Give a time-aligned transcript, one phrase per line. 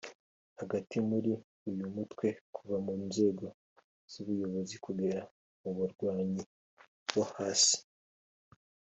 [0.59, 1.31] Hagati muri
[1.69, 3.45] uyu mutwe kuva mu nzego
[4.11, 5.21] z’ubuyobozi kugera
[5.61, 6.41] mu barwanyi
[7.13, 7.77] bo hasi